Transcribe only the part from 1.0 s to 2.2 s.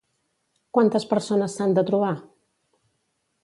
persones s'han de trobar?